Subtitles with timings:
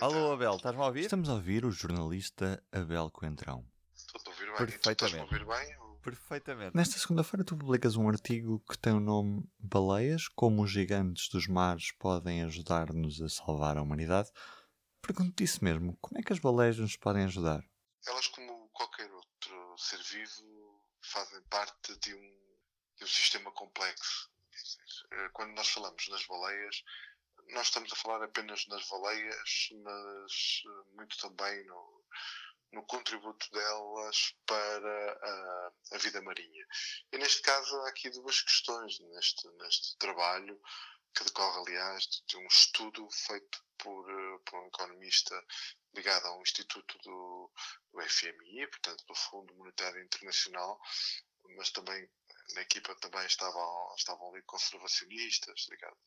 [0.00, 1.00] Alô, Abel, estás-me a ouvir?
[1.02, 3.66] Estamos a ouvir o jornalista Abel Coentrão.
[3.94, 4.56] Estou a ouvir bem.
[4.56, 4.96] Perfeitamente.
[4.96, 6.00] Tu estás a ouvir bem?
[6.02, 6.74] Perfeitamente.
[6.74, 11.46] Nesta segunda-feira tu publicas um artigo que tem o nome Baleias, como os gigantes dos
[11.46, 14.30] mares podem ajudar-nos a salvar a humanidade.
[15.02, 17.62] Pergunto-te isso mesmo, como é que as baleias nos podem ajudar?
[18.06, 22.36] Elas, como qualquer outro ser vivo, fazem parte de um,
[22.96, 24.30] de um sistema complexo.
[24.50, 24.80] Quer dizer,
[25.12, 26.82] eh, Quando nós falamos nas baleias,
[27.52, 32.04] nós estamos a falar apenas nas baleias, mas eh, muito também no,
[32.72, 36.66] no contributo delas para a, a vida marinha.
[37.12, 40.60] E neste caso há aqui duas questões neste, neste trabalho,
[41.14, 45.44] que decorre, aliás, de, um estudo feito por, eh, por um economista
[45.94, 47.50] ligado a um instituto do,
[47.92, 50.80] do FMI, portanto do Fundo Monetário Internacional,
[51.56, 52.08] mas também
[52.54, 56.00] na equipa também estavam, estavam ali conservacionistas ligados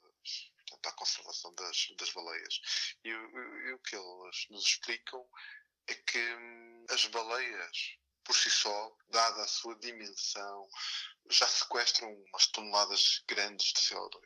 [0.58, 2.62] portanto, à conservação das, das baleias.
[3.04, 5.28] E, o- e o que eles nos explicam
[5.88, 10.68] é que hum, as baleias, por si só, dada a sua dimensão,
[11.30, 14.22] já sequestram umas toneladas grandes de CO2,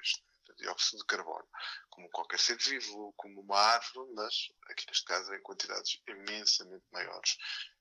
[0.47, 1.47] de dióxido de carbono,
[1.89, 7.37] como qualquer ser vivo, como uma árvore, mas aqui neste caso em quantidades imensamente maiores.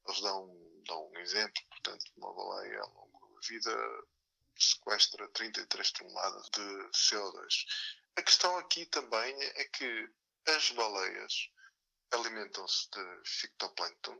[0.06, 0.46] Eles dão,
[0.86, 4.06] dão um exemplo, portanto, uma baleia ao longo da vida
[4.58, 7.64] sequestra 33 toneladas de CO2.
[8.16, 10.10] A questão aqui também é que
[10.46, 11.50] as baleias
[12.12, 14.16] alimentam-se de fitoplâncton,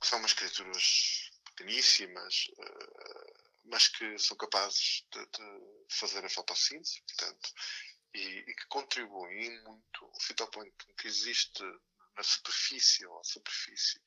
[0.00, 7.02] que são umas criaturas pequeníssimas, eh, mas que são capazes de, de fazer a fotossíntese,
[7.02, 7.52] portanto,
[8.14, 10.06] e, e que contribuem muito.
[10.06, 11.62] O fitoplâncton que existe
[12.16, 14.00] na superfície ou à superfície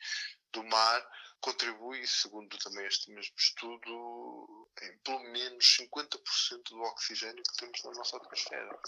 [0.51, 7.57] do mar contribui, segundo também este mesmo estudo, em pelo menos 50% do oxigênio que
[7.57, 8.79] temos na nossa atmosfera.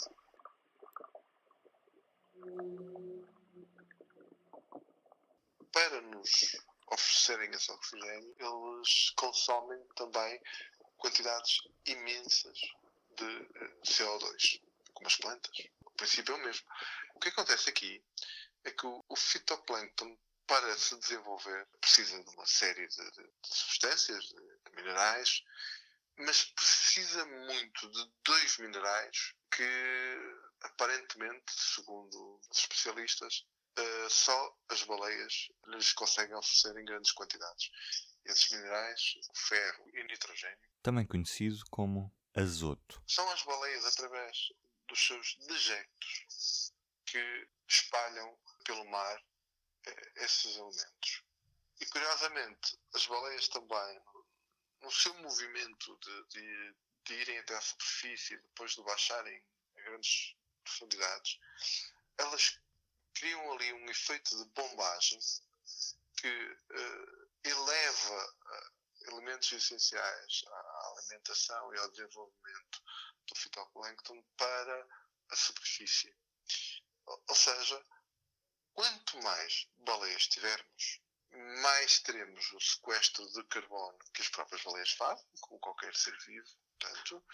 [5.72, 6.56] Para nos
[6.88, 10.42] oferecerem esse oxigênio, eles consomem também
[10.98, 12.58] quantidades imensas
[13.18, 14.62] de eh, CO2,
[14.94, 15.58] como as plantas.
[15.86, 16.68] O princípio é o mesmo.
[17.16, 18.04] O que acontece aqui
[18.64, 24.24] é que o, fitoplâncton, para se desenvolver, precisa de uma série de, de- de substâncias,
[24.26, 25.44] de, de minerais,
[26.18, 30.18] mas precisa muito de dois minerais que,
[30.62, 33.46] aparentemente, segundo os especialistas,
[33.78, 37.70] eh, só as baleias lhes conseguem oferecer em grandes quantidades.
[38.26, 39.02] Esses minerais,
[39.36, 43.02] ferro e nitrogênio, Também conhecido como azoto.
[43.08, 44.38] são as baleias através
[44.88, 46.72] dos seus dejectos
[47.06, 49.22] que espalham pelo mar
[49.86, 51.24] eh, esses elementos.
[51.80, 54.02] E curiosamente, as baleias também,
[54.86, 56.76] no seu movimento de, de-
[57.06, 59.44] de irem até à superfície depois de baixarem
[59.78, 61.40] a grandes profundidades,
[62.18, 62.60] elas
[63.14, 65.20] criam ali um efeito de bombagem
[66.18, 68.70] que eh, eleva eh,
[69.12, 72.84] elementos essenciais à alimentação e ao desenvolvimento
[73.28, 74.88] do fitoplâncton para
[75.32, 76.16] a superfície.
[77.06, 77.86] Ou ou seja,
[78.74, 81.02] quanto mais baleias tivermos,
[81.62, 86.48] mais teremos o sequestro de carbono que as próprias baleias fazem, como qualquer ser vivo,
[86.80, 87.26] portanto,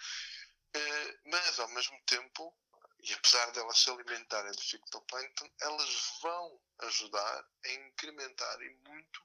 [0.74, 2.56] eh, mas ao mesmo tempo,
[3.00, 9.22] e apesar de elas se alimentarem de fitoplâncton, elas vão ajudar a incrementar e muito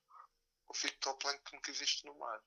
[0.68, 2.42] o fitoplâncton que existe no mar.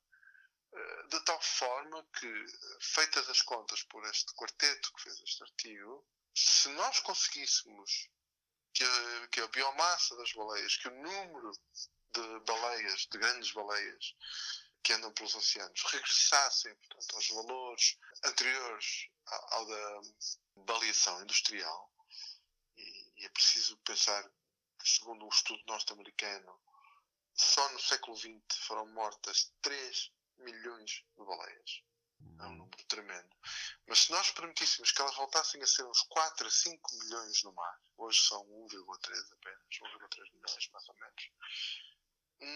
[0.73, 2.45] Eh, De tal forma que,
[2.81, 8.09] feitas as contas por este quarteto que fez este artigo, se nós conseguíssemos
[8.79, 11.51] que a, que a biomassa das baleias, que o número
[12.13, 14.15] de baleias, de grandes baleias
[14.81, 20.01] que andam pelos oceanos, regressassem, portanto, aos valores anteriores ao, da
[20.55, 21.91] baleação industrial,
[22.77, 24.23] e é preciso pensar
[24.79, 26.57] que, segundo um estudo norte-americano,
[27.33, 31.83] só no século XX foram mortas 3 milhões de baleias.
[32.39, 33.35] É um número tremendo.
[33.87, 37.53] Mas se nós permitíssemos que elas voltassem a ser uns 4 a 5 milhões no
[37.53, 41.31] mar, hoje são 1,3 apenas, 1,3 milhões mais ou menos,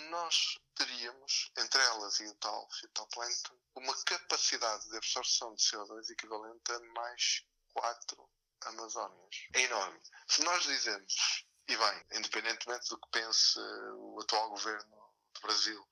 [0.10, 6.72] nós teríamos, entre elas e o tal fitoplâncton, uma capacidade de absorção de CO2 equivalente
[6.72, 8.30] a mais 4
[8.62, 9.48] Amazónias.
[9.54, 10.00] É enorme.
[10.28, 15.86] Se nós dizemos, e bem, independentemente do que pense o atual governo do Brasil,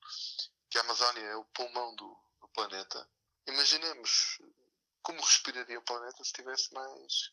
[0.70, 3.06] que a Amazónia é o pulmão do, do planeta,
[3.46, 4.38] imaginemos
[5.02, 7.32] como respiraria o planeta se tivesse mais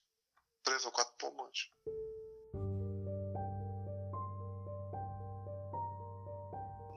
[0.63, 1.71] 3 ou 4 pulmões.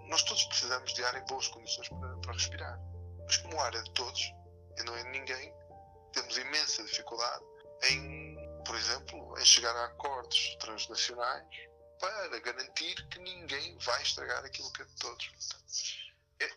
[0.08, 2.78] Nós todos precisamos de ar em boas condições para, para respirar.
[3.24, 4.20] Mas como o ar é de todos
[4.78, 5.54] e não é de ninguém,
[6.12, 7.44] temos imensa dificuldade
[7.84, 11.46] em, por exemplo, em chegar a acordos transnacionais
[11.98, 15.32] para garantir que ninguém vai estragar aquilo que é de todos.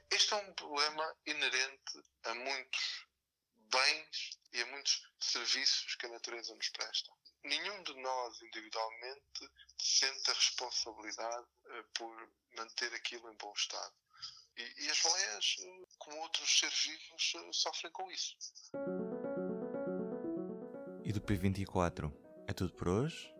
[0.09, 3.07] Este é um problema inerente a muitos
[3.71, 7.11] bens e a muitos serviços que a natureza nos presta.
[7.43, 9.49] Nenhum de nós individualmente
[9.79, 13.93] sente a responsabilidade uh, por manter aquilo em bom estado.
[14.57, 18.35] E, e as baleias, uh, como outros seres vivos, uh, sofrem com isso.
[21.03, 22.11] E do P24
[22.47, 23.33] é tudo por hoje?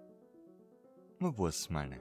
[1.20, 1.98] Uma boa semana.